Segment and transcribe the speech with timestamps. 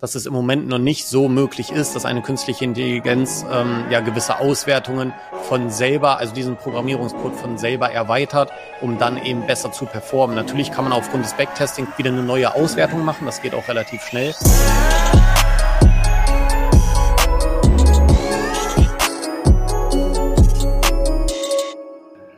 [0.00, 4.00] dass es im Moment noch nicht so möglich ist, dass eine künstliche Intelligenz ähm, ja
[4.00, 5.14] gewisse Auswertungen
[5.48, 8.50] von selber, also diesen Programmierungscode von selber erweitert,
[8.82, 10.36] um dann eben besser zu performen.
[10.36, 14.02] Natürlich kann man aufgrund des Backtesting wieder eine neue Auswertung machen, das geht auch relativ
[14.02, 14.34] schnell.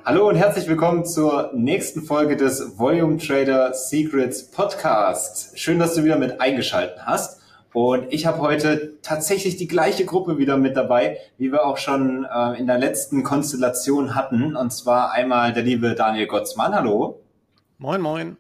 [0.05, 5.59] Hallo und herzlich willkommen zur nächsten Folge des Volume Trader Secrets Podcast.
[5.59, 7.38] Schön, dass du wieder mit eingeschaltet hast.
[7.73, 12.25] Und ich habe heute tatsächlich die gleiche Gruppe wieder mit dabei, wie wir auch schon
[12.25, 14.57] äh, in der letzten Konstellation hatten.
[14.57, 16.75] Und zwar einmal der liebe Daniel Gottsmann.
[16.75, 17.21] Hallo.
[17.79, 18.37] Moin, moin.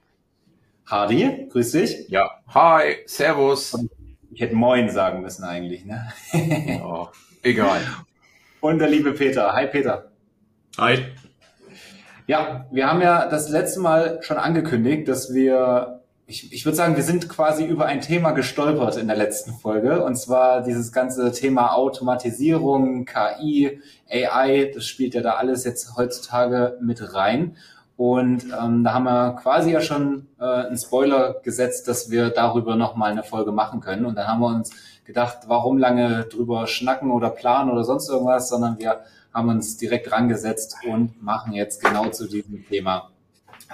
[0.86, 2.08] Hardy, grüß dich.
[2.08, 3.74] Ja, hi, servus.
[3.74, 3.90] Und
[4.32, 6.10] ich hätte Moin sagen müssen eigentlich, ne?
[6.82, 7.08] oh,
[7.42, 7.82] egal.
[8.60, 9.52] Und der liebe Peter.
[9.52, 10.10] Hi, Peter.
[10.78, 11.04] Hi.
[12.26, 15.97] Ja, wir haben ja das letzte Mal schon angekündigt, dass wir,
[16.30, 20.04] ich, ich würde sagen, wir sind quasi über ein Thema gestolpert in der letzten Folge.
[20.04, 26.76] Und zwar dieses ganze Thema Automatisierung, KI, AI, das spielt ja da alles jetzt heutzutage
[26.82, 27.56] mit rein.
[27.96, 32.76] Und ähm, da haben wir quasi ja schon äh, einen Spoiler gesetzt, dass wir darüber
[32.76, 34.04] nochmal eine Folge machen können.
[34.04, 34.70] Und dann haben wir uns
[35.06, 39.00] gedacht, warum lange drüber schnacken oder planen oder sonst irgendwas, sondern wir
[39.32, 43.10] haben uns direkt rangesetzt und machen jetzt genau zu diesem Thema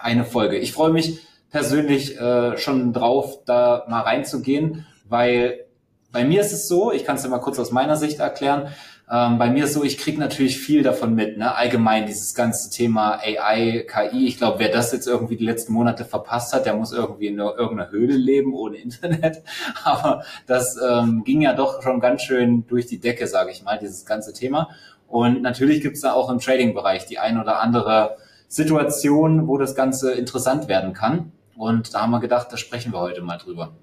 [0.01, 0.57] eine Folge.
[0.57, 1.21] Ich freue mich
[1.55, 5.67] persönlich äh, schon drauf, da mal reinzugehen, weil
[6.11, 8.75] bei mir ist es so, ich kann es dir mal kurz aus meiner Sicht erklären,
[9.09, 11.55] ähm, bei mir ist so, ich kriege natürlich viel davon mit, ne?
[11.55, 14.27] allgemein dieses ganze Thema AI, KI.
[14.27, 17.39] Ich glaube, wer das jetzt irgendwie die letzten Monate verpasst hat, der muss irgendwie in
[17.39, 19.45] irgendeiner Höhle leben ohne Internet.
[19.85, 23.79] Aber das ähm, ging ja doch schon ganz schön durch die Decke, sage ich mal,
[23.79, 24.71] dieses ganze Thema.
[25.07, 28.17] Und natürlich gibt es da auch im Trading-Bereich die ein oder andere
[28.49, 31.31] Situation, wo das Ganze interessant werden kann.
[31.57, 33.77] Und da haben wir gedacht, da sprechen wir heute mal drüber.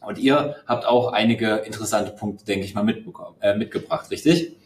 [0.00, 2.86] Und ihr habt auch einige interessante Punkte, denke ich mal,
[3.40, 4.56] äh, mitgebracht, richtig?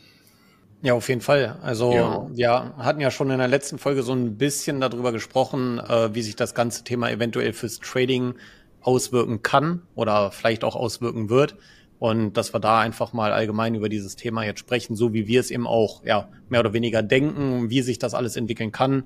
[0.82, 1.58] Ja, auf jeden Fall.
[1.62, 2.26] Also ja.
[2.32, 6.22] wir hatten ja schon in der letzten Folge so ein bisschen darüber gesprochen, äh, wie
[6.22, 8.34] sich das ganze Thema eventuell fürs Trading
[8.82, 11.56] auswirken kann oder vielleicht auch auswirken wird.
[11.98, 15.40] Und dass wir da einfach mal allgemein über dieses Thema jetzt sprechen, so wie wir
[15.40, 19.04] es eben auch ja, mehr oder weniger denken, wie sich das alles entwickeln kann.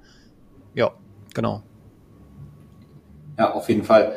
[0.75, 0.93] Ja,
[1.35, 1.63] genau.
[3.39, 4.13] Ja, auf jeden Fall.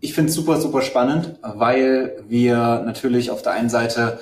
[0.00, 4.18] Ich finde es super, super spannend, weil wir natürlich auf der einen Seite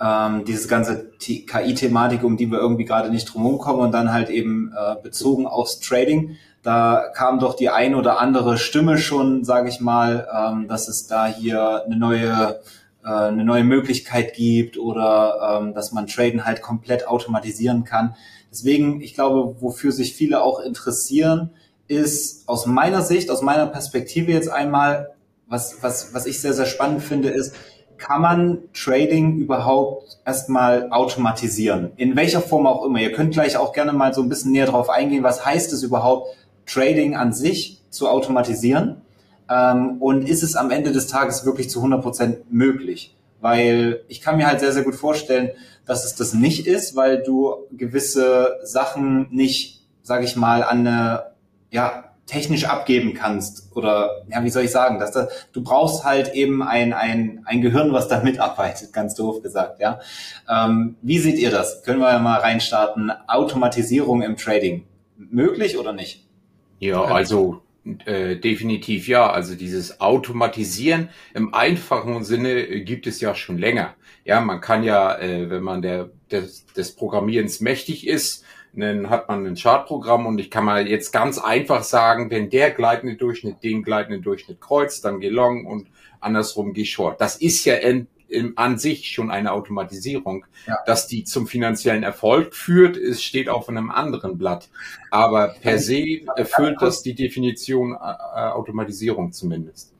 [0.00, 4.30] ähm, diese ganze KI-Thematik, um die wir irgendwie gerade nicht drumherum kommen und dann halt
[4.30, 9.68] eben äh, bezogen aufs Trading, da kam doch die ein oder andere Stimme schon, sage
[9.68, 12.60] ich mal, ähm, dass es da hier eine neue
[13.04, 18.16] äh, eine neue Möglichkeit gibt oder ähm, dass man Traden halt komplett automatisieren kann.
[18.50, 21.50] Deswegen, ich glaube, wofür sich viele auch interessieren,
[21.88, 25.14] ist aus meiner Sicht, aus meiner Perspektive jetzt einmal,
[25.46, 27.54] was, was, was ich sehr, sehr spannend finde, ist,
[27.98, 31.92] kann man Trading überhaupt erstmal automatisieren?
[31.96, 33.00] In welcher Form auch immer.
[33.00, 35.22] Ihr könnt gleich auch gerne mal so ein bisschen näher drauf eingehen.
[35.22, 36.28] Was heißt es überhaupt,
[36.66, 39.02] Trading an sich zu automatisieren?
[39.48, 43.14] Ähm, und ist es am Ende des Tages wirklich zu 100 Prozent möglich?
[43.40, 45.50] Weil ich kann mir halt sehr, sehr gut vorstellen,
[45.86, 51.33] dass es das nicht ist, weil du gewisse Sachen nicht, sage ich mal, an eine,
[51.74, 56.32] ja, technisch abgeben kannst oder ja, wie soll ich sagen, dass da, du brauchst halt
[56.32, 60.00] eben ein, ein, ein Gehirn, was da mitarbeitet, ganz doof gesagt, ja.
[60.48, 61.82] Ähm, wie seht ihr das?
[61.82, 63.12] Können wir mal reinstarten?
[63.26, 64.84] Automatisierung im Trading.
[65.16, 66.24] Möglich oder nicht?
[66.78, 67.62] Ja, also
[68.06, 69.30] äh, definitiv ja.
[69.30, 73.94] Also dieses Automatisieren im einfachen Sinne äh, gibt es ja schon länger.
[74.24, 78.44] Ja, man kann ja, äh, wenn man der, des, des Programmierens mächtig ist,
[78.76, 82.70] dann hat man ein Chartprogramm und ich kann mal jetzt ganz einfach sagen, wenn der
[82.70, 85.88] gleitende Durchschnitt den gleitenden Durchschnitt kreuzt, dann geh long und
[86.20, 87.20] andersrum geh short.
[87.20, 88.06] Das ist ja im,
[88.56, 90.44] an sich schon eine Automatisierung.
[90.66, 90.78] Ja.
[90.86, 94.68] Dass die zum finanziellen Erfolg führt, es steht auf einem anderen Blatt.
[95.10, 99.93] Aber per se erfüllt das die Definition äh, äh, Automatisierung zumindest.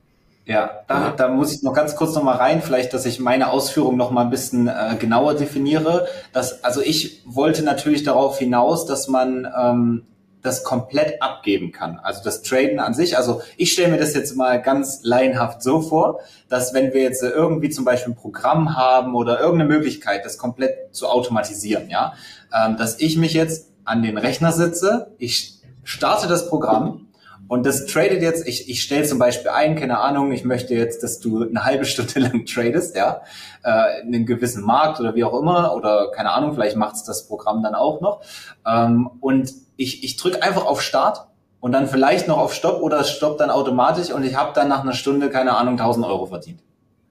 [0.47, 3.51] Ja, da, da muss ich noch ganz kurz noch mal rein, vielleicht, dass ich meine
[3.51, 6.07] Ausführungen noch mal ein bisschen äh, genauer definiere.
[6.35, 10.07] Dass, also ich wollte natürlich darauf hinaus, dass man ähm,
[10.43, 11.99] das komplett abgeben kann.
[11.99, 13.17] Also das Traden an sich.
[13.17, 16.21] Also ich stelle mir das jetzt mal ganz laienhaft so vor,
[16.51, 20.95] dass wenn wir jetzt irgendwie zum Beispiel ein Programm haben oder irgendeine Möglichkeit, das komplett
[20.95, 22.13] zu automatisieren, ja,
[22.53, 27.09] ähm, dass ich mich jetzt an den Rechner sitze, ich starte das Programm
[27.49, 31.03] und das tradet jetzt, ich, ich stelle zum Beispiel ein, keine Ahnung, ich möchte jetzt,
[31.03, 33.23] dass du eine halbe Stunde lang tradest, ja,
[33.65, 37.05] äh, in einem gewissen Markt oder wie auch immer, oder keine Ahnung, vielleicht macht es
[37.05, 38.23] das Programm dann auch noch.
[38.67, 41.27] Ähm, und ich, ich drücke einfach auf Start
[41.61, 44.69] und dann vielleicht noch auf Stopp oder es stoppt dann automatisch und ich habe dann
[44.69, 46.61] nach einer Stunde, keine Ahnung, 1000 Euro verdient.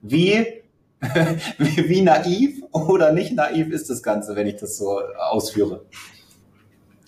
[0.00, 5.84] Wie, wie naiv oder nicht naiv ist das Ganze, wenn ich das so ausführe?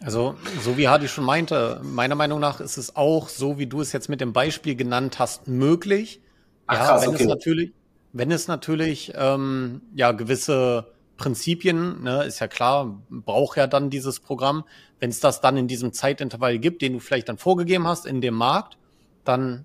[0.03, 3.81] Also, so wie Hadi schon meinte, meiner Meinung nach ist es auch, so wie du
[3.81, 6.21] es jetzt mit dem Beispiel genannt hast, möglich.
[6.67, 7.23] Ach, ja, krass, wenn okay.
[7.23, 7.73] es natürlich,
[8.13, 14.21] wenn es natürlich ähm, ja gewisse Prinzipien, ne, ist ja klar, braucht ja dann dieses
[14.21, 14.65] Programm.
[15.01, 18.21] Wenn es das dann in diesem Zeitintervall gibt, den du vielleicht dann vorgegeben hast in
[18.21, 18.77] dem Markt,
[19.25, 19.65] dann,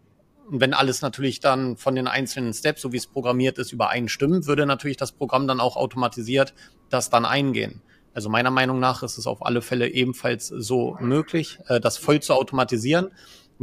[0.49, 4.65] wenn alles natürlich dann von den einzelnen Steps, so wie es programmiert ist, übereinstimmt, würde
[4.65, 6.53] natürlich das Programm dann auch automatisiert
[6.89, 7.81] das dann eingehen.
[8.13, 12.19] Also meiner Meinung nach ist es auf alle Fälle ebenfalls so möglich, äh, das voll
[12.19, 13.09] zu automatisieren.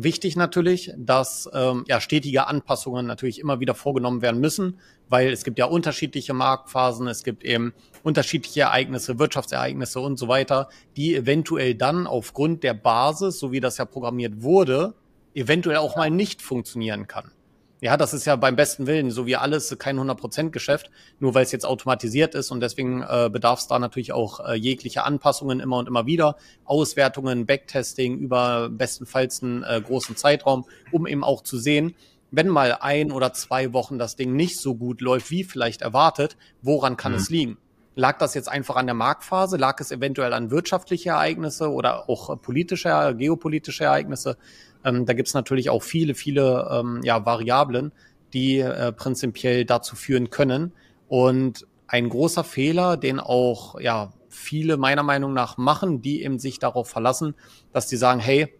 [0.00, 4.78] Wichtig natürlich, dass ähm, ja stetige Anpassungen natürlich immer wieder vorgenommen werden müssen,
[5.08, 7.74] weil es gibt ja unterschiedliche Marktphasen, es gibt eben
[8.04, 13.78] unterschiedliche Ereignisse, Wirtschaftsereignisse und so weiter, die eventuell dann aufgrund der Basis, so wie das
[13.78, 14.94] ja programmiert wurde,
[15.34, 17.32] eventuell auch mal nicht funktionieren kann.
[17.80, 20.90] Ja, das ist ja beim besten Willen, so wie alles, kein 100%-Geschäft,
[21.20, 24.54] nur weil es jetzt automatisiert ist und deswegen äh, bedarf es da natürlich auch äh,
[24.54, 31.06] jegliche Anpassungen immer und immer wieder, Auswertungen, Backtesting über bestenfalls einen äh, großen Zeitraum, um
[31.06, 31.94] eben auch zu sehen,
[32.32, 36.36] wenn mal ein oder zwei Wochen das Ding nicht so gut läuft, wie vielleicht erwartet,
[36.62, 37.18] woran kann mhm.
[37.18, 37.58] es liegen?
[37.94, 39.56] Lag das jetzt einfach an der Marktphase?
[39.56, 44.36] Lag es eventuell an wirtschaftliche Ereignisse oder auch politische, geopolitische Ereignisse?
[44.84, 47.92] Ähm, da gibt es natürlich auch viele, viele ähm, ja, Variablen,
[48.32, 50.72] die äh, prinzipiell dazu führen können.
[51.08, 56.58] Und ein großer Fehler, den auch ja viele meiner Meinung nach machen, die eben sich
[56.58, 57.34] darauf verlassen,
[57.72, 58.54] dass die sagen, hey,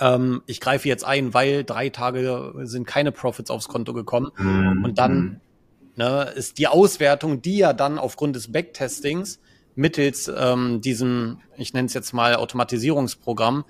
[0.00, 4.30] ähm, ich greife jetzt ein, weil drei Tage sind keine Profits aufs Konto gekommen.
[4.36, 4.84] Mhm.
[4.84, 5.40] Und dann
[5.96, 9.40] ne, ist die Auswertung, die ja dann aufgrund des Backtestings
[9.74, 13.64] mittels ähm, diesem, ich nenne es jetzt mal Automatisierungsprogramm,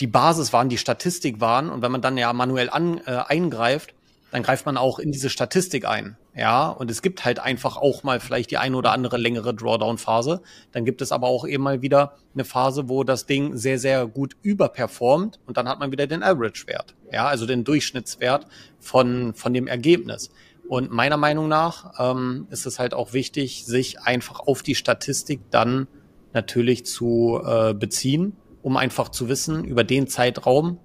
[0.00, 1.70] die Basis waren, die Statistik waren.
[1.70, 3.94] Und wenn man dann ja manuell an, äh, eingreift,
[4.30, 6.16] dann greift man auch in diese Statistik ein.
[6.34, 10.42] Ja, und es gibt halt einfach auch mal vielleicht die eine oder andere längere Drawdown-Phase.
[10.70, 14.06] Dann gibt es aber auch eben mal wieder eine Phase, wo das Ding sehr, sehr
[14.06, 16.94] gut überperformt und dann hat man wieder den Average-Wert.
[17.10, 18.46] Ja, also den Durchschnittswert
[18.78, 20.30] von, von dem Ergebnis.
[20.68, 25.40] Und meiner Meinung nach ähm, ist es halt auch wichtig, sich einfach auf die Statistik
[25.50, 25.88] dann
[26.34, 28.36] natürlich zu äh, beziehen
[28.68, 30.78] um einfach zu wissen, über den Zeitraum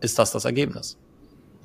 [0.00, 0.98] ist das das Ergebnis.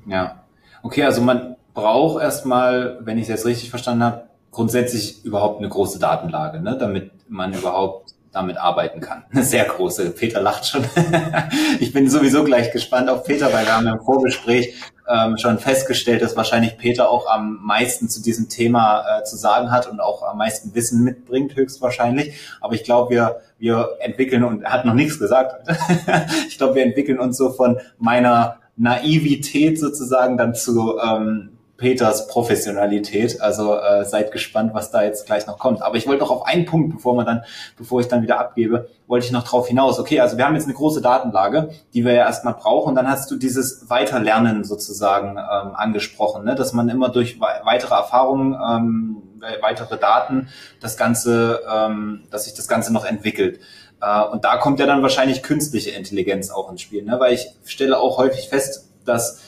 [0.05, 0.43] Ja.
[0.81, 5.67] Okay, also man braucht erstmal, wenn ich es jetzt richtig verstanden habe, grundsätzlich überhaupt eine
[5.67, 9.25] große Datenlage, ne, damit man überhaupt damit arbeiten kann.
[9.31, 10.11] Eine sehr große.
[10.11, 10.85] Peter lacht schon.
[11.79, 14.75] ich bin sowieso gleich gespannt auf Peter, weil wir haben im Vorgespräch
[15.07, 19.71] ähm, schon festgestellt, dass wahrscheinlich Peter auch am meisten zu diesem Thema äh, zu sagen
[19.71, 22.35] hat und auch am meisten Wissen mitbringt, höchstwahrscheinlich.
[22.61, 25.69] Aber ich glaube, wir, wir entwickeln, und er hat noch nichts gesagt,
[26.47, 33.39] ich glaube, wir entwickeln uns so von meiner Naivität sozusagen dann zu ähm, Peters Professionalität.
[33.39, 35.81] Also äh, seid gespannt, was da jetzt gleich noch kommt.
[35.81, 37.43] Aber ich wollte noch auf einen Punkt, bevor man dann,
[37.77, 39.99] bevor ich dann wieder abgebe, wollte ich noch drauf hinaus.
[39.99, 42.89] Okay, also wir haben jetzt eine große Datenlage, die wir ja erstmal brauchen.
[42.89, 46.55] Und dann hast du dieses Weiterlernen sozusagen ähm, angesprochen, ne?
[46.55, 49.23] dass man immer durch weitere Erfahrungen, ähm,
[49.61, 50.49] weitere Daten
[50.81, 53.59] das Ganze, ähm, dass sich das Ganze noch entwickelt.
[54.01, 57.19] Äh, und da kommt ja dann wahrscheinlich künstliche Intelligenz auch ins Spiel, ne?
[57.19, 59.41] weil ich stelle auch häufig fest, dass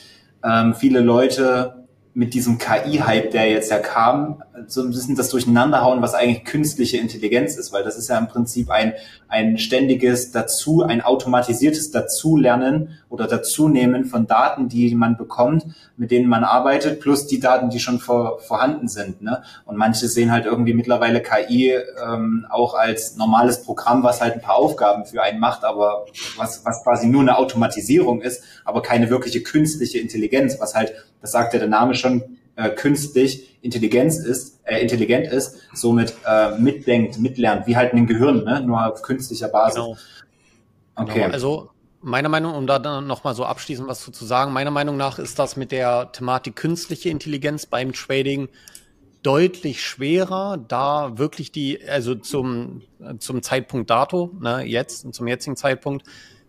[0.44, 1.79] ähm, viele Leute
[2.14, 6.98] mit diesem KI-Hype, der jetzt ja kam, so ein bisschen das Durcheinanderhauen, was eigentlich künstliche
[6.98, 8.94] Intelligenz ist, weil das ist ja im Prinzip ein,
[9.28, 15.66] ein ständiges Dazu, ein automatisiertes Dazulernen oder Dazunehmen von Daten, die man bekommt,
[15.98, 19.22] mit denen man arbeitet, plus die Daten, die schon vor, vorhanden sind.
[19.22, 19.44] Ne?
[19.66, 24.42] Und manche sehen halt irgendwie mittlerweile KI ähm, auch als normales Programm, was halt ein
[24.42, 26.06] paar Aufgaben für einen macht, aber
[26.38, 31.32] was, was quasi nur eine Automatisierung ist, aber keine wirkliche künstliche Intelligenz, was halt, das
[31.32, 37.20] sagt ja der Name schon, äh, künstlich Intelligenz ist, äh, intelligent ist, somit äh, mitdenkt,
[37.20, 38.62] mitlernt, wie halt ein Gehirn, ne?
[38.62, 39.76] nur auf künstlicher Basis.
[39.76, 39.98] Genau.
[40.96, 41.22] Okay.
[41.22, 41.34] Genau.
[41.34, 41.70] Also
[42.02, 45.40] meiner Meinung, um da dann nochmal so abschließend was zu, sagen, meiner Meinung nach ist
[45.40, 48.50] das mit der Thematik künstliche Intelligenz beim Trading
[49.22, 52.84] deutlich schwerer, da wirklich die, also zum,
[53.20, 56.06] zum Zeitpunkt dato, ne, jetzt, zum jetzigen Zeitpunkt,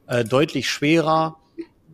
[0.07, 1.40] äh, deutlich schwerer,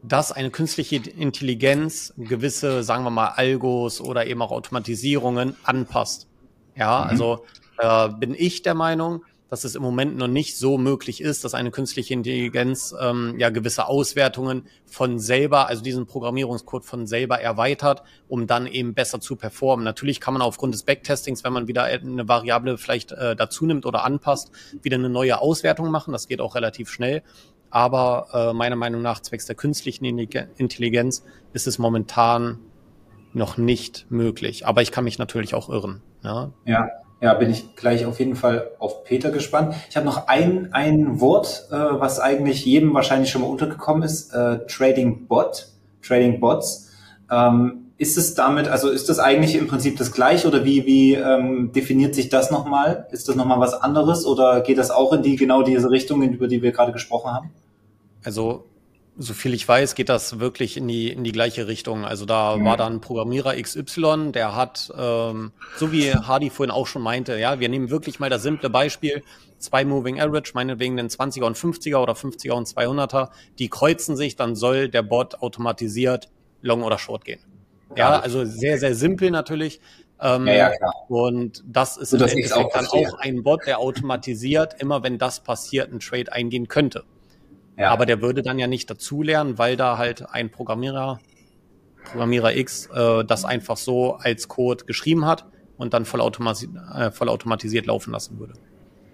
[0.07, 6.29] dass eine künstliche Intelligenz gewisse, sagen wir mal, Algos oder eben auch Automatisierungen anpasst.
[6.77, 7.11] Ja, mhm.
[7.11, 7.45] also
[7.79, 11.55] äh, bin ich der Meinung, dass es im Moment noch nicht so möglich ist, dass
[11.55, 18.03] eine künstliche Intelligenz ähm, ja gewisse Auswertungen von selber, also diesen Programmierungscode von selber erweitert,
[18.29, 19.85] um dann eben besser zu performen.
[19.85, 23.87] Natürlich kann man aufgrund des Backtestings, wenn man wieder eine Variable vielleicht äh, dazu nimmt
[23.87, 24.51] oder anpasst,
[24.83, 26.13] wieder eine neue Auswertung machen.
[26.13, 27.23] Das geht auch relativ schnell.
[27.71, 32.59] Aber äh, meiner Meinung nach, zwecks der künstlichen Intelligenz, ist es momentan
[33.33, 34.67] noch nicht möglich.
[34.67, 36.03] Aber ich kann mich natürlich auch irren.
[36.23, 36.89] Ja, ja,
[37.21, 39.75] ja bin ich gleich auf jeden Fall auf Peter gespannt.
[39.91, 44.33] Ich habe noch ein, ein Wort, äh, was eigentlich jedem wahrscheinlich schon mal untergekommen ist,
[44.33, 45.69] äh, Trading Bot,
[46.03, 46.93] Trading Bots.
[47.31, 51.15] Ähm, ist es damit, also ist das eigentlich im Prinzip das gleiche oder wie, wie
[51.15, 53.07] ähm, definiert sich das nochmal?
[53.11, 56.47] Ist das nochmal was anderes oder geht das auch in die genau diese Richtung, über
[56.47, 57.51] die wir gerade gesprochen haben?
[58.23, 58.65] Also
[59.19, 62.05] so viel ich weiß, geht das wirklich in die, in die gleiche Richtung.
[62.05, 62.65] Also da mhm.
[62.67, 67.61] war dann Programmierer XY, der hat, ähm, so wie Hardy vorhin auch schon meinte, ja,
[67.61, 69.23] wir nehmen wirklich mal das simple Beispiel,
[69.57, 74.37] zwei Moving Average, meinetwegen den 20er und 50er oder 50er und 200er, die kreuzen sich,
[74.37, 76.29] dann soll der Bot automatisiert
[76.61, 77.41] Long oder Short gehen.
[77.97, 79.81] Ja, also sehr, sehr simpel natürlich.
[80.21, 80.93] Ähm, ja, ja, klar.
[81.09, 85.19] Und das ist so, im Endeffekt auch dann auch ein Bot, der automatisiert, immer wenn
[85.19, 87.05] das passiert, ein Trade eingehen könnte.
[87.77, 87.91] Ja.
[87.91, 91.21] Aber der würde dann ja nicht dazulernen, weil da halt ein Programmierer,
[92.11, 97.85] Programmierer X, äh, das einfach so als Code geschrieben hat und dann vollautomati äh, vollautomatisiert
[97.87, 98.55] laufen lassen würde.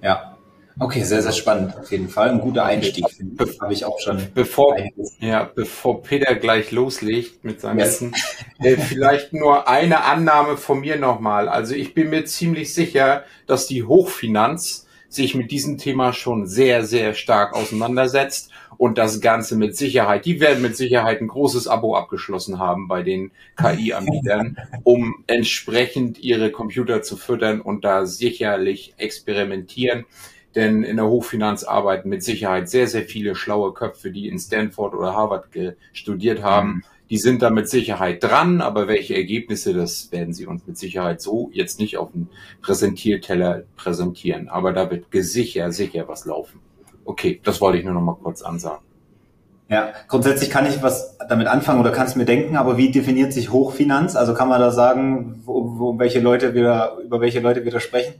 [0.01, 0.32] Ja,
[0.79, 2.31] Okay, sehr, sehr spannend auf jeden Fall.
[2.31, 3.61] Ein guter Einstieg, ich.
[3.61, 4.19] Habe ich auch schon.
[4.35, 4.77] Bevor,
[5.21, 7.89] ja, bevor Peter gleich loslegt mit seinem yes.
[7.89, 8.15] Essen,
[8.59, 11.49] äh, vielleicht nur eine Annahme von mir nochmal.
[11.49, 16.85] Also ich bin mir ziemlich sicher, dass die Hochfinanz sich mit diesem Thema schon sehr,
[16.85, 21.95] sehr stark auseinandersetzt und das Ganze mit Sicherheit, die werden mit Sicherheit ein großes Abo
[21.95, 30.07] abgeschlossen haben bei den KI-Anbietern, um entsprechend ihre Computer zu füttern und da sicherlich experimentieren.
[30.55, 34.95] Denn in der Hochfinanz arbeiten mit Sicherheit sehr, sehr viele schlaue Köpfe, die in Stanford
[34.95, 35.47] oder Harvard
[35.93, 36.69] studiert haben.
[36.69, 36.83] Mhm.
[37.11, 41.21] Die sind da mit Sicherheit dran, aber welche Ergebnisse, das werden sie uns mit Sicherheit
[41.21, 42.29] so jetzt nicht auf dem
[42.63, 44.49] Präsentierteller präsentieren.
[44.49, 46.61] Aber da wird sicher, sicher was laufen.
[47.05, 48.83] Okay, das wollte ich nur noch mal kurz ansagen.
[49.69, 53.53] Ja, grundsätzlich kann ich was damit anfangen oder kannst mir denken, aber wie definiert sich
[53.53, 54.17] Hochfinanz?
[54.17, 57.81] Also kann man da sagen, wo, wo welche Leute wir, über welche Leute wir da
[57.81, 58.15] sprechen?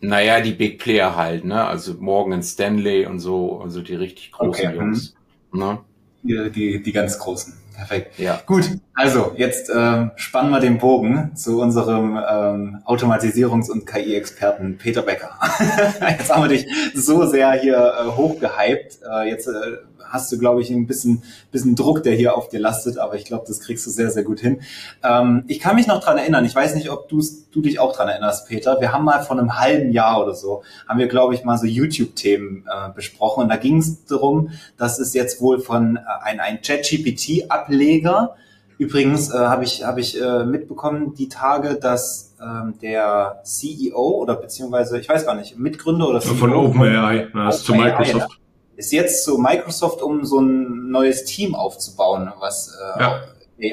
[0.00, 1.64] Naja, die Big Player halt, ne?
[1.64, 4.76] Also Morgan Stanley und so, also die richtig großen okay.
[4.76, 5.14] Jungs.
[5.52, 5.60] Mhm.
[5.60, 5.78] Ne?
[6.22, 7.54] Die, die, die ganz großen.
[7.74, 8.18] Perfekt.
[8.18, 8.40] Ja.
[8.46, 15.02] Gut, also jetzt ähm, spannen wir den Bogen zu unserem ähm, Automatisierungs- und KI-Experten Peter
[15.02, 15.36] Becker.
[16.08, 19.00] jetzt haben wir dich so sehr hier äh, hochgehypt.
[19.10, 19.78] Äh, jetzt äh,
[20.14, 23.24] hast du, glaube ich, ein bisschen, bisschen Druck, der hier auf dir lastet, aber ich
[23.24, 24.60] glaube, das kriegst du sehr, sehr gut hin.
[25.02, 27.20] Ähm, ich kann mich noch dran erinnern, ich weiß nicht, ob du
[27.60, 28.80] dich auch dran erinnerst, Peter.
[28.80, 31.66] Wir haben mal vor einem halben Jahr oder so, haben wir, glaube ich, mal so
[31.66, 36.40] YouTube-Themen äh, besprochen und da ging es darum, dass es jetzt wohl von äh, ein,
[36.40, 38.36] ein Chat-GPT-Ableger,
[38.76, 44.34] Übrigens äh, habe ich, hab ich äh, mitbekommen die Tage, dass ähm, der CEO oder
[44.34, 48.40] beziehungsweise, ich weiß gar nicht, Mitgründer oder CEO von OpenAI, das ist zu Microsoft
[48.76, 53.22] ist jetzt zu Microsoft, um so ein neues Team aufzubauen, was äh, ja.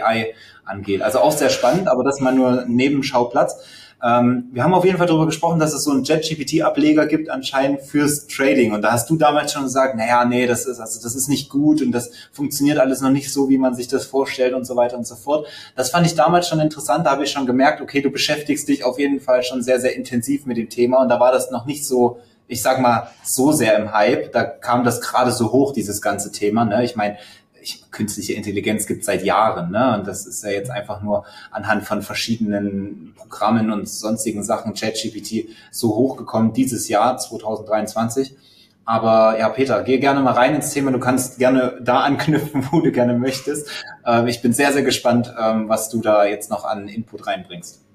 [0.05, 0.34] AI
[0.65, 1.01] angeht.
[1.01, 3.55] Also auch sehr spannend, aber das mal nur Nebenschauplatz.
[4.03, 7.81] Ähm, wir haben auf jeden Fall darüber gesprochen, dass es so einen JetGPT-Ableger gibt anscheinend
[7.81, 8.74] fürs Trading.
[8.74, 11.50] Und da hast du damals schon gesagt, naja, nee, das ist, also das ist nicht
[11.50, 14.75] gut und das funktioniert alles noch nicht so, wie man sich das vorstellt und so
[14.75, 15.46] weiter und so fort.
[15.75, 17.05] Das fand ich damals schon interessant.
[17.05, 19.96] Da habe ich schon gemerkt, okay, du beschäftigst dich auf jeden Fall schon sehr, sehr
[19.96, 22.20] intensiv mit dem Thema und da war das noch nicht so
[22.51, 24.34] ich sag mal, so sehr im Hype.
[24.34, 26.65] Da kam das gerade so hoch, dieses ganze Thema.
[26.65, 26.84] Ne?
[26.84, 27.17] Ich meine,
[27.62, 29.96] ich, künstliche Intelligenz gibt seit Jahren, ne?
[29.98, 35.50] Und das ist ja jetzt einfach nur anhand von verschiedenen Programmen und sonstigen Sachen, ChatGPT,
[35.72, 38.36] so hochgekommen dieses Jahr, 2023.
[38.84, 40.91] Aber ja, Peter, geh gerne mal rein ins Thema.
[40.91, 43.70] Du kannst gerne da anknüpfen, wo du gerne möchtest.
[44.05, 47.86] Ähm, ich bin sehr, sehr gespannt, ähm, was du da jetzt noch an Input reinbringst.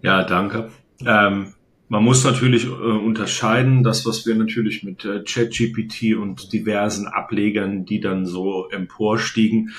[0.00, 0.70] Ja, danke.
[1.04, 1.52] Ähm,
[1.88, 7.84] man muss natürlich äh, unterscheiden, das, was wir natürlich mit äh, ChatGPT und diversen Ablegern,
[7.84, 9.70] die dann so emporstiegen,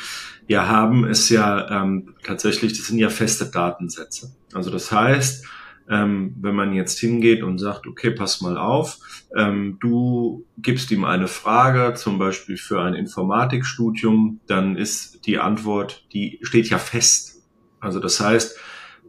[0.48, 4.34] ja haben, ist ja ähm, tatsächlich, das sind ja feste Datensätze.
[4.54, 5.46] Also das heißt,
[5.90, 9.00] ähm, wenn man jetzt hingeht und sagt, okay, pass mal auf,
[9.36, 16.06] ähm, du gibst ihm eine Frage, zum Beispiel für ein Informatikstudium, dann ist die Antwort,
[16.14, 17.44] die steht ja fest.
[17.80, 18.58] Also das heißt,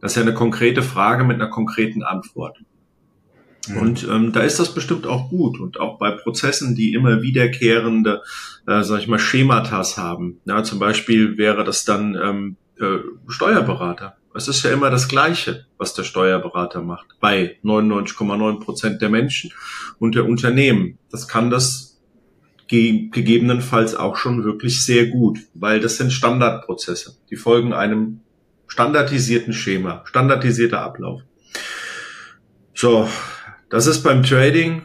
[0.01, 2.59] das ist ja eine konkrete Frage mit einer konkreten Antwort.
[3.69, 3.77] Mhm.
[3.77, 5.59] Und ähm, da ist das bestimmt auch gut.
[5.59, 8.21] Und auch bei Prozessen, die immer wiederkehrende,
[8.67, 10.39] äh, sag ich mal, Schematas haben.
[10.45, 14.15] Ja, zum Beispiel wäre das dann ähm, äh, Steuerberater.
[14.35, 17.07] Es ist ja immer das Gleiche, was der Steuerberater macht.
[17.19, 19.51] Bei 99,9 Prozent der Menschen
[19.97, 20.97] und der Unternehmen.
[21.11, 21.99] Das kann das
[22.67, 27.17] ge gegebenenfalls auch schon wirklich sehr gut, weil das sind Standardprozesse.
[27.29, 28.21] Die folgen einem
[28.67, 31.21] standardisierten Schema, standardisierter Ablauf.
[32.75, 33.09] So,
[33.69, 34.83] das ist beim Trading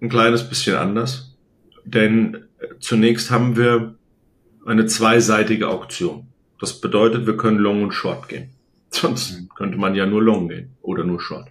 [0.00, 1.36] ein kleines bisschen anders,
[1.84, 3.96] denn äh, zunächst haben wir
[4.64, 6.28] eine zweiseitige Auktion.
[6.60, 8.50] Das bedeutet, wir können Long und Short gehen.
[8.90, 9.48] Sonst mhm.
[9.56, 11.48] könnte man ja nur Long gehen oder nur Short.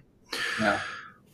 [0.58, 0.80] Ja.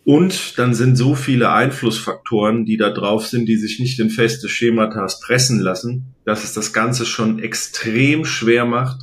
[0.04, 4.48] Und dann sind so viele Einflussfaktoren, die da drauf sind, die sich nicht in feste
[4.48, 9.00] Schematas pressen lassen, dass es das Ganze schon extrem schwer macht,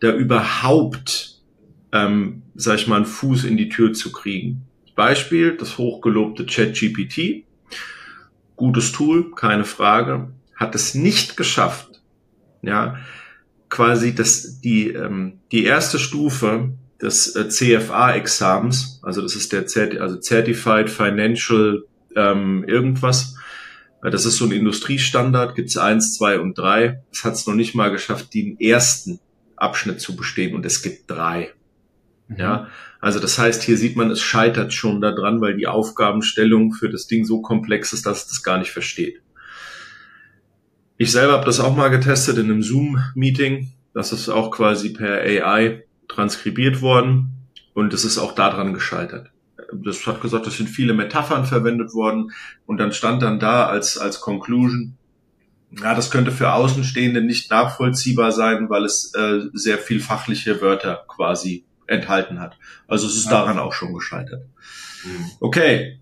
[0.00, 1.40] da überhaupt,
[1.92, 4.62] ähm, sag ich mal, einen Fuß in die Tür zu kriegen.
[4.94, 7.44] Beispiel, das hochgelobte ChatGPT.
[8.56, 10.30] Gutes Tool, keine Frage.
[10.54, 12.00] Hat es nicht geschafft,
[12.62, 12.98] ja,
[13.68, 19.98] quasi das, die, ähm, die erste Stufe des äh, CFA-Examens, also das ist der Zert
[19.98, 21.84] also Certified Financial
[22.14, 23.36] ähm, irgendwas.
[24.02, 27.02] Das ist so ein Industriestandard, gibt's eins, zwei und drei.
[27.12, 29.20] Es hat es noch nicht mal geschafft, den ersten
[29.56, 31.52] Abschnitt zu bestehen und es gibt drei.
[32.28, 32.36] Mhm.
[32.36, 32.68] Ja,
[33.00, 37.06] also das heißt, hier sieht man, es scheitert schon daran, weil die Aufgabenstellung für das
[37.06, 39.22] Ding so komplex ist, dass es das gar nicht versteht.
[40.98, 43.72] Ich selber habe das auch mal getestet in einem Zoom-Meeting.
[43.92, 49.30] Das ist auch quasi per AI transkribiert worden und es ist auch daran gescheitert.
[49.72, 52.30] Das hat gesagt, es sind viele Metaphern verwendet worden
[52.66, 54.96] und dann stand dann da als, als Conclusion,
[55.80, 61.04] ja, das könnte für Außenstehende nicht nachvollziehbar sein, weil es äh, sehr viel fachliche Wörter
[61.08, 62.58] quasi enthalten hat.
[62.88, 64.44] Also es ist daran auch schon gescheitert.
[65.04, 65.30] Mhm.
[65.40, 66.00] Okay,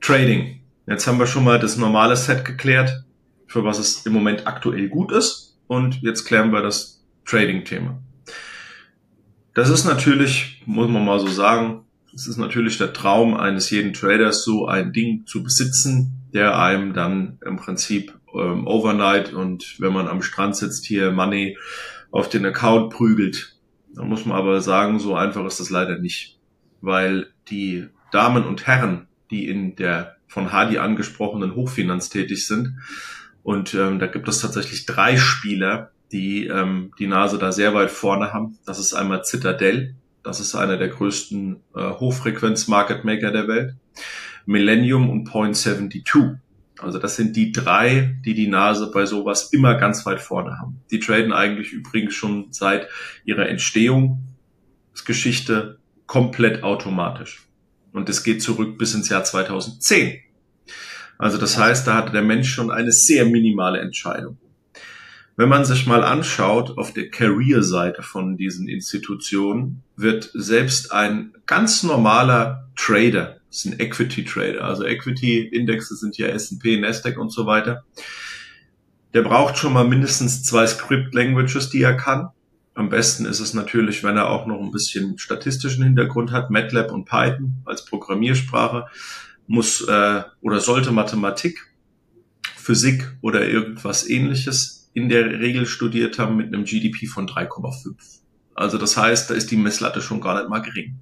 [0.00, 0.60] Trading.
[0.86, 3.04] Jetzt haben wir schon mal das normale Set geklärt,
[3.46, 5.56] für was es im Moment aktuell gut ist.
[5.68, 7.98] Und jetzt klären wir das Trading-Thema.
[9.54, 11.84] Das ist natürlich, muss man mal so sagen,
[12.14, 16.94] es ist natürlich der Traum eines jeden Traders, so ein Ding zu besitzen, der einem
[16.94, 21.56] dann im Prinzip ähm, overnight und wenn man am Strand sitzt, hier Money
[22.10, 23.51] auf den Account prügelt.
[23.94, 26.38] Da muss man aber sagen, so einfach ist das leider nicht.
[26.80, 32.76] Weil die Damen und Herren, die in der von Hardy angesprochenen Hochfinanz tätig sind,
[33.42, 37.90] und ähm, da gibt es tatsächlich drei Spieler, die ähm, die Nase da sehr weit
[37.90, 38.58] vorne haben.
[38.66, 43.74] Das ist einmal Citadel, das ist einer der größten äh, Hochfrequenz-Market Maker der Welt.
[44.46, 46.04] Millennium und Point 72.
[46.82, 50.80] Also das sind die drei, die die Nase bei sowas immer ganz weit vorne haben.
[50.90, 52.88] Die traden eigentlich übrigens schon seit
[53.24, 57.46] ihrer Entstehungsgeschichte komplett automatisch.
[57.92, 60.18] Und es geht zurück bis ins Jahr 2010.
[61.18, 64.38] Also das heißt, da hatte der Mensch schon eine sehr minimale Entscheidung.
[65.36, 71.82] Wenn man sich mal anschaut, auf der Career-Seite von diesen Institutionen wird selbst ein ganz
[71.82, 77.46] normaler Trader, das ist ein Equity Trader, also Equity-Indexe sind ja S&P, Nasdaq und so
[77.46, 77.84] weiter,
[79.12, 82.30] der braucht schon mal mindestens zwei Script-Languages, die er kann.
[82.74, 86.90] Am besten ist es natürlich, wenn er auch noch ein bisschen statistischen Hintergrund hat, MATLAB
[86.90, 88.86] und Python als Programmiersprache,
[89.46, 91.58] muss äh, oder sollte Mathematik,
[92.56, 97.94] Physik oder irgendwas ähnliches in der Regel studiert haben mit einem GDP von 3,5.
[98.54, 101.00] Also das heißt, da ist die Messlatte schon gar nicht mal gering.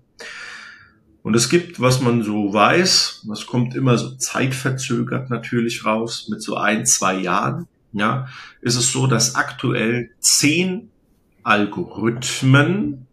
[1.22, 6.42] Und es gibt, was man so weiß, das kommt immer so zeitverzögert natürlich raus, mit
[6.42, 8.28] so ein, zwei Jahren, ja,
[8.62, 10.90] ist es so, dass aktuell zehn
[11.42, 13.06] Algorithmen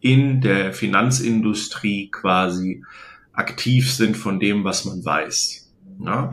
[0.00, 2.84] in der Finanzindustrie quasi
[3.32, 5.70] aktiv sind von dem, was man weiß.
[6.04, 6.32] Ja.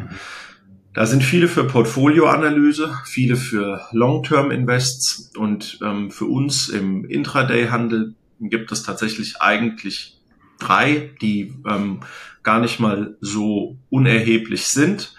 [0.94, 8.72] Da sind viele für Portfolioanalyse, viele für Long-Term-Invests und ähm, für uns im Intraday-Handel gibt
[8.72, 10.17] es tatsächlich eigentlich
[10.60, 12.02] drei, die ähm,
[12.44, 15.14] gar nicht mal so unerheblich sind.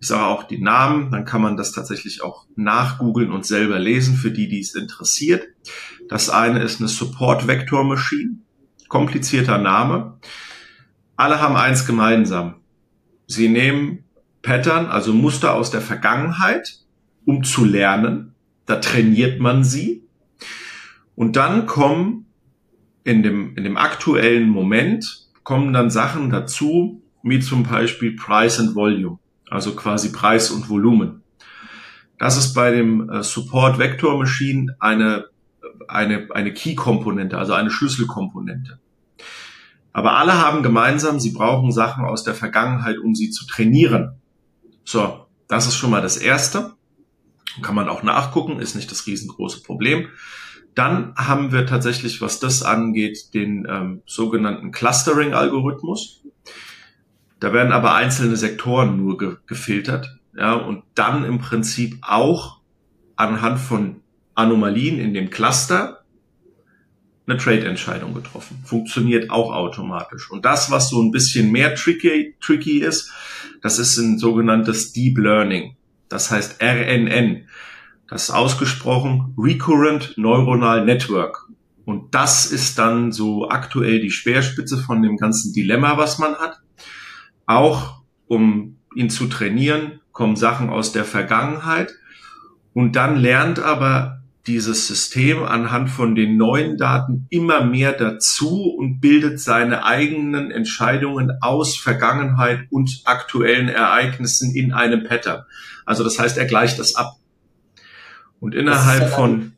[0.00, 4.16] Ich sage auch die Namen, dann kann man das tatsächlich auch nachgoogeln und selber lesen
[4.16, 5.46] für die, die es interessiert.
[6.08, 8.38] Das eine ist eine Support Vector Machine,
[8.88, 10.18] komplizierter Name.
[11.16, 12.56] Alle haben eins gemeinsam.
[13.26, 14.04] Sie nehmen
[14.42, 16.80] Pattern, also Muster aus der Vergangenheit,
[17.24, 18.34] um zu lernen.
[18.66, 20.02] Da trainiert man sie.
[21.14, 22.26] Und dann kommen
[23.04, 28.74] in dem, in dem aktuellen Moment, kommen dann Sachen dazu, wie zum Beispiel Price and
[28.74, 29.18] Volume,
[29.50, 31.22] also quasi Preis und Volumen.
[32.18, 35.26] Das ist bei dem äh, Support Vector Machine eine,
[35.88, 38.78] eine, eine Key-Komponente, also eine Schlüsselkomponente.
[39.92, 44.20] Aber alle haben gemeinsam, sie brauchen Sachen aus der Vergangenheit, um sie zu trainieren.
[44.84, 46.74] So, das ist schon mal das Erste.
[47.60, 50.08] Kann man auch nachgucken, ist nicht das riesengroße Problem.
[50.74, 56.22] Dann haben wir tatsächlich, was das angeht, den ähm, sogenannten Clustering-Algorithmus.
[57.40, 60.18] Da werden aber einzelne Sektoren nur ge gefiltert.
[60.36, 62.60] Ja, und dann im Prinzip auch
[63.16, 64.00] anhand von
[64.34, 66.04] Anomalien in dem Cluster
[67.26, 68.62] eine Trade-Entscheidung getroffen.
[68.64, 70.30] Funktioniert auch automatisch.
[70.30, 73.12] Und das, was so ein bisschen mehr tricky, tricky ist,
[73.60, 75.76] das ist ein sogenanntes Deep Learning.
[76.08, 77.46] Das heißt RNN.
[78.12, 81.48] Das ist ausgesprochen Recurrent Neuronal Network.
[81.86, 86.60] Und das ist dann so aktuell die Speerspitze von dem ganzen Dilemma, was man hat.
[87.46, 91.94] Auch um ihn zu trainieren, kommen Sachen aus der Vergangenheit.
[92.74, 99.00] Und dann lernt aber dieses System anhand von den neuen Daten immer mehr dazu und
[99.00, 105.44] bildet seine eigenen Entscheidungen aus Vergangenheit und aktuellen Ereignissen in einem Pattern.
[105.86, 107.16] Also das heißt, er gleicht das ab.
[108.42, 109.52] Und innerhalb ja von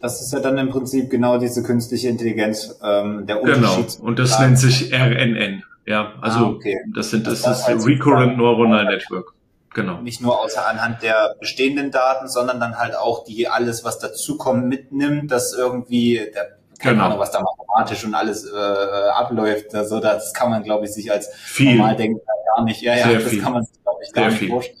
[0.00, 3.56] das ist ja dann im Prinzip genau diese künstliche Intelligenz, ähm, der genau.
[3.56, 3.96] Unterschied.
[3.96, 5.64] Genau, und das nennt sich RNN.
[5.86, 6.78] Ja, also ah, okay.
[6.94, 9.34] das sind das, das ist halt Recurrent Neuronal Network.
[9.74, 10.00] Genau.
[10.00, 14.66] Nicht nur außer anhand der bestehenden Daten, sondern dann halt auch die alles, was dazukommt,
[14.66, 17.06] mitnimmt, dass irgendwie der keine genau.
[17.06, 19.74] Ahnung, was da mathematisch und alles äh, abläuft.
[19.74, 21.76] Also das kann man, glaube ich, sich als viel.
[21.76, 22.20] normal denken
[22.56, 22.82] gar nicht.
[22.82, 23.42] Ja, ja, Sehr das viel.
[23.42, 24.48] kann man sich, glaube ich, gar Sehr nicht viel.
[24.48, 24.78] vorstellen.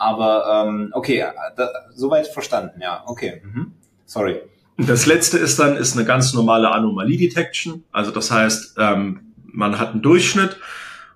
[0.00, 1.22] Aber ähm, okay,
[1.56, 3.42] da, soweit verstanden, ja, okay.
[3.44, 3.72] Mhm.
[4.06, 4.40] Sorry.
[4.78, 7.84] Das letzte ist dann ist eine ganz normale Anomalie Detection.
[7.92, 10.56] Also das heißt, ähm, man hat einen Durchschnitt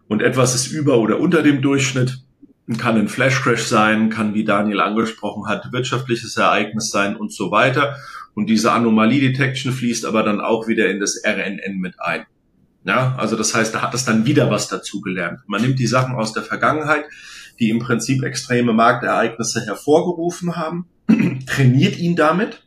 [0.06, 2.18] und etwas ist über oder unter dem Durchschnitt.
[2.76, 7.50] Kann ein Flash Crash sein, kann, wie Daniel angesprochen hat, wirtschaftliches Ereignis sein und so
[7.50, 7.96] weiter.
[8.34, 12.26] Und diese Anomalie Detection fließt aber dann auch wieder in das RNN mit ein.
[12.84, 15.40] Ja, also das heißt, da hat es dann wieder was dazugelernt.
[15.46, 17.06] Man nimmt die Sachen aus der Vergangenheit,
[17.58, 20.86] die im Prinzip extreme Marktereignisse hervorgerufen haben,
[21.46, 22.64] trainiert ihn damit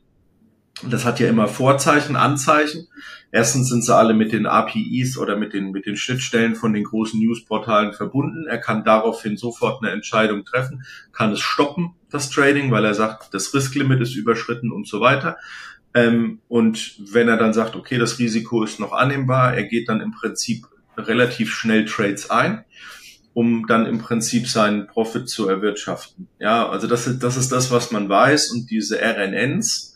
[0.84, 2.88] das hat ja immer Vorzeichen, Anzeichen.
[3.32, 6.84] Erstens sind sie alle mit den APIs oder mit den, mit den Schnittstellen von den
[6.84, 8.46] großen Newsportalen verbunden.
[8.48, 13.34] Er kann daraufhin sofort eine Entscheidung treffen, kann es stoppen, das Trading, weil er sagt,
[13.34, 15.38] das Risklimit ist überschritten und so weiter.
[15.94, 20.00] Ähm, und wenn er dann sagt, okay, das Risiko ist noch annehmbar, er geht dann
[20.00, 22.64] im Prinzip relativ schnell Trades ein,
[23.38, 26.28] um dann im Prinzip seinen Profit zu erwirtschaften.
[26.40, 29.94] Ja, also das ist, das ist das, was man weiß und diese RNNs,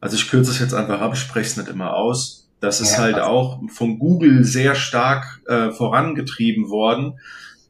[0.00, 2.48] also ich kürze es jetzt einfach ab, ich spreche es nicht immer aus.
[2.60, 3.28] Das ist ja, halt also.
[3.28, 7.18] auch von Google sehr stark äh, vorangetrieben worden,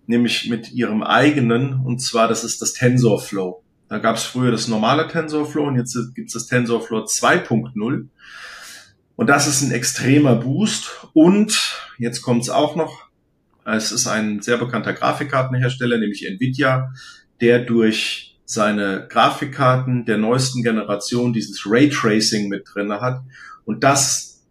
[0.06, 3.64] nämlich mit ihrem eigenen, und zwar das ist das TensorFlow.
[3.88, 8.06] Da gab es früher das normale TensorFlow und jetzt gibt es das TensorFlow 2.0.
[9.16, 11.08] Und das ist ein extremer Boost.
[11.12, 13.05] Und jetzt kommt es auch noch,
[13.74, 16.92] es ist ein sehr bekannter Grafikkartenhersteller, nämlich Nvidia,
[17.40, 23.22] der durch seine Grafikkarten der neuesten Generation dieses Raytracing mit drinne hat.
[23.64, 24.44] Und das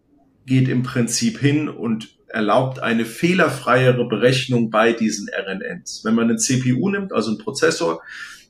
[0.45, 6.01] geht im Prinzip hin und erlaubt eine fehlerfreiere Berechnung bei diesen RNNs.
[6.03, 8.01] Wenn man eine CPU nimmt, also einen Prozessor,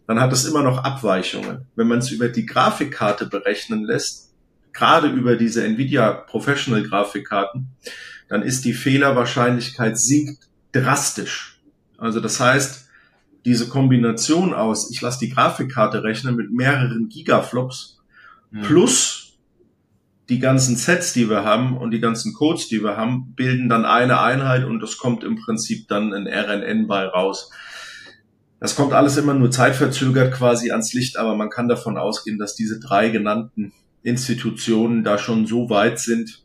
[0.08, 1.68] dann hat es immer noch Abweichungen.
[1.76, 4.34] Wenn man es über die Grafikkarte berechnen lässt,
[4.74, 7.70] gerade über diese Nvidia Professional Grafikkarten,
[8.28, 11.62] dann ist die Fehlerwahrscheinlichkeit sinkt drastisch.
[11.98, 12.90] Also das heißt,
[13.46, 18.00] diese Kombination aus, ich lasse die Grafikkarte rechnen mit mehreren Gigaflops
[18.52, 18.62] mhm.
[18.64, 19.26] plus
[20.30, 23.86] die ganzen Sets, die wir haben und die ganzen Codes, die wir haben, bilden dann
[23.86, 27.52] eine Einheit und das kommt im Prinzip dann ein RNN bei raus.
[28.60, 32.56] Das kommt alles immer nur zeitverzögert quasi ans Licht, aber man kann davon ausgehen, dass
[32.56, 36.44] diese drei genannten Institutionen da schon so weit sind,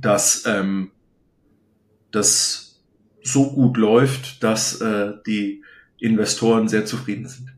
[0.00, 0.92] dass ähm,
[2.12, 2.63] das
[3.24, 5.64] so gut läuft, dass äh, die
[5.98, 7.48] Investoren sehr zufrieden sind.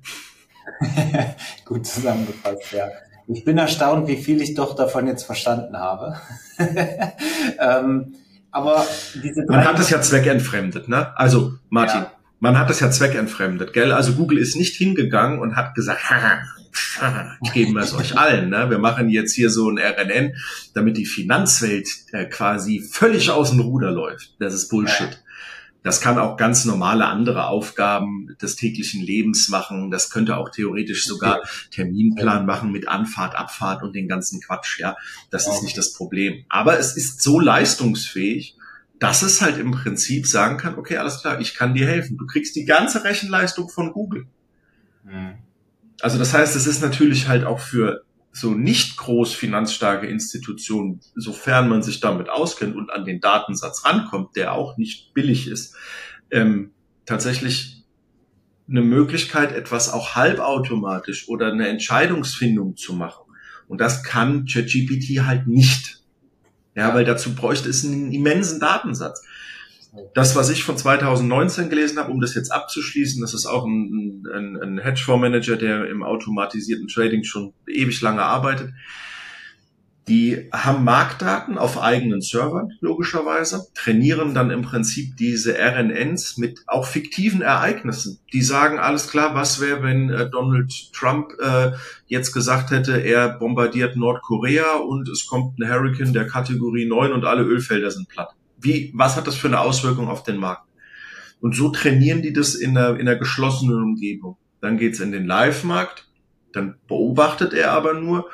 [1.64, 2.88] Gut zusammengefasst, ja.
[3.28, 6.20] Ich bin erstaunt, wie viel ich doch davon jetzt verstanden habe.
[7.58, 8.14] ähm,
[8.52, 8.86] aber
[9.22, 11.18] diese man hat es ja zweckentfremdet, ne?
[11.18, 12.12] Also Martin, ja.
[12.38, 13.90] man hat es ja zweckentfremdet, gell?
[13.90, 16.02] Also Google ist nicht hingegangen und hat gesagt,
[17.52, 18.50] geben wir es euch allen.
[18.50, 18.70] Ne?
[18.70, 20.34] Wir machen jetzt hier so ein RNN,
[20.74, 24.34] damit die Finanzwelt äh, quasi völlig aus dem Ruder läuft.
[24.38, 25.20] Das ist Bullshit.
[25.86, 29.92] Das kann auch ganz normale andere Aufgaben des täglichen Lebens machen.
[29.92, 34.80] Das könnte auch theoretisch sogar Terminplan machen mit Anfahrt, Abfahrt und den ganzen Quatsch.
[34.80, 34.96] Ja,
[35.30, 36.44] das ist nicht das Problem.
[36.48, 38.56] Aber es ist so leistungsfähig,
[38.98, 42.18] dass es halt im Prinzip sagen kann, okay, alles klar, ich kann dir helfen.
[42.18, 44.26] Du kriegst die ganze Rechenleistung von Google.
[45.04, 45.34] Mhm.
[46.00, 48.05] Also das heißt, es ist natürlich halt auch für
[48.36, 54.36] so nicht groß finanzstarke Institutionen, sofern man sich damit auskennt und an den Datensatz rankommt,
[54.36, 55.74] der auch nicht billig ist,
[56.30, 56.72] ähm,
[57.06, 57.84] tatsächlich
[58.68, 63.24] eine Möglichkeit, etwas auch halbautomatisch oder eine Entscheidungsfindung zu machen.
[63.68, 66.02] Und das kann ChatGPT halt nicht.
[66.74, 69.24] Ja, weil dazu bräuchte es einen immensen Datensatz.
[70.14, 74.24] Das, was ich von 2019 gelesen habe, um das jetzt abzuschließen, das ist auch ein,
[74.32, 78.72] ein, ein Hedgefondsmanager, der im automatisierten Trading schon ewig lange arbeitet.
[80.08, 86.86] Die haben Marktdaten auf eigenen Servern, logischerweise, trainieren dann im Prinzip diese RNNs mit auch
[86.86, 88.20] fiktiven Ereignissen.
[88.32, 91.72] Die sagen, alles klar, was wäre, wenn äh, Donald Trump äh,
[92.06, 97.24] jetzt gesagt hätte, er bombardiert Nordkorea und es kommt ein Hurricane der Kategorie 9 und
[97.24, 98.32] alle Ölfelder sind platt.
[98.66, 100.68] Wie, was hat das für eine Auswirkung auf den Markt?
[101.40, 104.36] Und so trainieren die das in einer, in einer geschlossenen Umgebung.
[104.60, 106.08] Dann geht's in den Live-Markt,
[106.52, 108.28] dann beobachtet er aber nur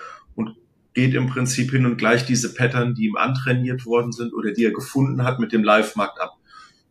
[0.95, 4.64] geht im Prinzip hin und gleicht diese Pattern, die ihm antrainiert worden sind oder die
[4.64, 6.37] er gefunden hat, mit dem Live-Markt ab.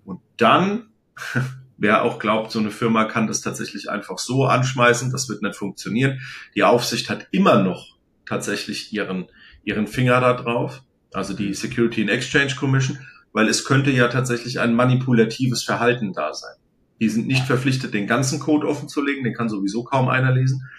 [0.05, 0.89] Und dann,
[1.77, 5.55] wer auch glaubt, so eine Firma kann das tatsächlich einfach so anschmeißen, das wird nicht
[5.55, 6.21] funktionieren.
[6.55, 9.27] Die Aufsicht hat immer noch tatsächlich ihren,
[9.63, 12.97] ihren Finger da drauf, also die Security and Exchange Commission,
[13.33, 16.55] weil es könnte ja tatsächlich ein manipulatives Verhalten da sein.
[16.99, 20.31] Die sind nicht verpflichtet, den ganzen Code offen zu legen, den kann sowieso kaum einer
[20.31, 20.69] lesen.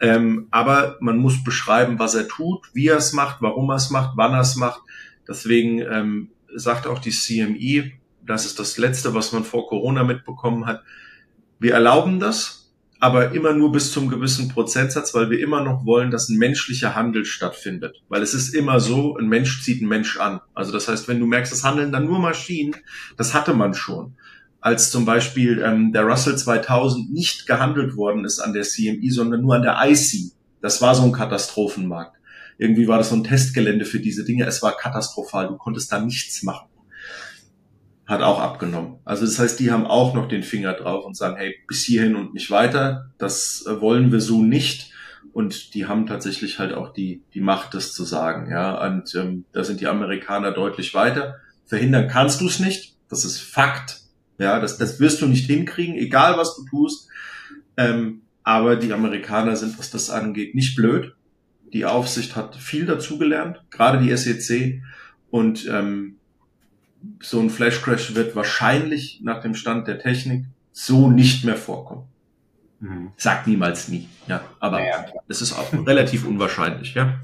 [0.00, 3.90] Ähm, aber man muss beschreiben, was er tut, wie er es macht, warum er es
[3.90, 4.80] macht, wann er es macht.
[5.26, 10.66] Deswegen ähm, sagt auch die CMI, das ist das Letzte, was man vor Corona mitbekommen
[10.66, 10.82] hat.
[11.58, 12.57] Wir erlauben das,
[13.00, 16.94] aber immer nur bis zum gewissen Prozentsatz, weil wir immer noch wollen, dass ein menschlicher
[16.94, 18.02] Handel stattfindet.
[18.08, 20.40] Weil es ist immer so, ein Mensch zieht einen Mensch an.
[20.54, 22.74] Also das heißt, wenn du merkst, es handeln dann nur Maschinen,
[23.16, 24.14] das hatte man schon
[24.60, 29.42] als zum Beispiel ähm, der Russell 2000 nicht gehandelt worden ist an der CMI, sondern
[29.42, 30.32] nur an der IC.
[30.60, 32.16] Das war so ein Katastrophenmarkt.
[32.58, 34.44] Irgendwie war das so ein Testgelände für diese Dinge.
[34.46, 35.46] Es war katastrophal.
[35.46, 36.68] Du konntest da nichts machen.
[38.08, 39.00] Hat auch abgenommen.
[39.04, 42.16] Also das heißt, die haben auch noch den Finger drauf und sagen, hey, bis hierhin
[42.16, 43.10] und nicht weiter.
[43.18, 44.92] Das äh, wollen wir so nicht.
[45.34, 48.50] Und die haben tatsächlich halt auch die, die Macht, das zu sagen.
[48.50, 51.36] Ja, und ähm, da sind die Amerikaner deutlich weiter.
[51.66, 52.96] Verhindern kannst du es nicht.
[53.10, 54.00] Das ist Fakt.
[54.38, 57.08] Ja, das, das wirst du nicht hinkriegen, egal was du tust.
[57.76, 61.14] Ähm, aber die Amerikaner sind, was das angeht, nicht blöd.
[61.74, 64.80] Die Aufsicht hat viel dazugelernt, gerade die SEC.
[65.30, 66.16] Und ähm,
[67.20, 72.04] so ein Flash Crash wird wahrscheinlich nach dem Stand der Technik so nicht mehr vorkommen.
[72.80, 73.12] Mhm.
[73.16, 74.40] Sagt niemals nie, ja.
[74.60, 77.14] Aber ja, es ist auch relativ unwahrscheinlich, ja.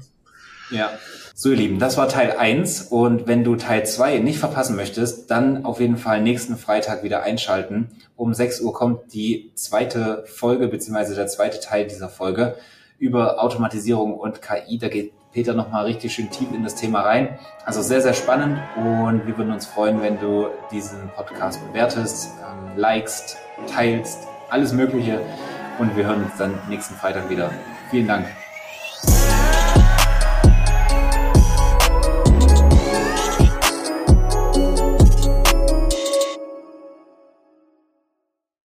[0.69, 0.91] Ja.
[1.37, 5.29] So, ihr Lieben, das war Teil 1 und wenn du Teil 2 nicht verpassen möchtest,
[5.29, 7.89] dann auf jeden Fall nächsten Freitag wieder einschalten.
[8.15, 12.55] Um 6 Uhr kommt die zweite Folge beziehungsweise der zweite Teil dieser Folge
[12.99, 14.77] über Automatisierung und KI.
[14.77, 17.37] Da geht Peter nochmal richtig schön tief in das Thema rein.
[17.65, 22.77] Also sehr, sehr spannend und wir würden uns freuen, wenn du diesen Podcast bewertest, ähm,
[22.77, 25.19] likest, teilst, alles Mögliche
[25.77, 27.51] und wir hören uns dann nächsten Freitag wieder.
[27.91, 28.27] Vielen Dank.